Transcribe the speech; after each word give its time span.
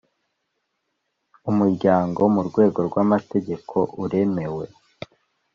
Umuryango 1.49 2.21
mu 2.35 2.41
rwego 2.47 2.79
rw’amategeko 2.87 3.75
uremewe 4.03 4.65